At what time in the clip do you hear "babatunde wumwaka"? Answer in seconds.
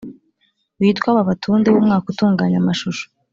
1.17-2.05